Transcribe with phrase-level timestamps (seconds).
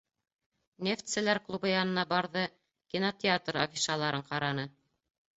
[0.85, 2.45] Нефтселәр клубы янына барҙы,
[2.93, 4.65] кинотеатр афишаларын ҡараны.